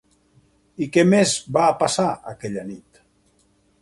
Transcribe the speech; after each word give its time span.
I 0.85 0.87
què 0.95 1.03
més 1.09 1.33
va 1.57 1.67
passar, 1.83 2.07
aquella 2.33 2.65
nit? 2.71 3.03